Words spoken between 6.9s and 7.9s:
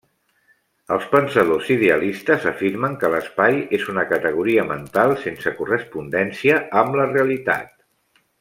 la realitat.